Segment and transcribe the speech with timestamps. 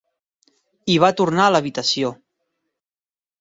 [0.93, 2.11] I va tornar a l'habitació.